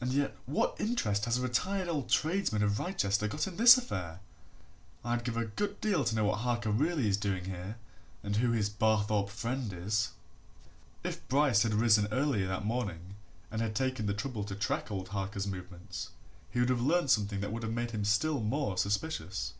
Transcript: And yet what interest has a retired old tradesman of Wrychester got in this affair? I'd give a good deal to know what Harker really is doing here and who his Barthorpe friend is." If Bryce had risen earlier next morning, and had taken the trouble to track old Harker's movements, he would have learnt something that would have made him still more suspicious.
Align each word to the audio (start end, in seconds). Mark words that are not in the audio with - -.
And 0.00 0.12
yet 0.12 0.36
what 0.46 0.74
interest 0.80 1.26
has 1.26 1.38
a 1.38 1.40
retired 1.40 1.86
old 1.86 2.08
tradesman 2.10 2.64
of 2.64 2.80
Wrychester 2.80 3.28
got 3.28 3.46
in 3.46 3.56
this 3.56 3.78
affair? 3.78 4.18
I'd 5.04 5.22
give 5.22 5.36
a 5.36 5.44
good 5.44 5.80
deal 5.80 6.02
to 6.02 6.14
know 6.16 6.24
what 6.24 6.38
Harker 6.38 6.72
really 6.72 7.06
is 7.06 7.16
doing 7.16 7.44
here 7.44 7.76
and 8.24 8.34
who 8.34 8.50
his 8.50 8.68
Barthorpe 8.68 9.30
friend 9.30 9.72
is." 9.72 10.08
If 11.04 11.28
Bryce 11.28 11.62
had 11.62 11.72
risen 11.74 12.08
earlier 12.10 12.48
next 12.48 12.64
morning, 12.64 13.14
and 13.48 13.62
had 13.62 13.76
taken 13.76 14.06
the 14.06 14.12
trouble 14.14 14.42
to 14.42 14.56
track 14.56 14.90
old 14.90 15.10
Harker's 15.10 15.46
movements, 15.46 16.08
he 16.50 16.58
would 16.58 16.68
have 16.70 16.80
learnt 16.82 17.10
something 17.12 17.38
that 17.38 17.52
would 17.52 17.62
have 17.62 17.70
made 17.70 17.92
him 17.92 18.04
still 18.04 18.40
more 18.40 18.76
suspicious. 18.76 19.52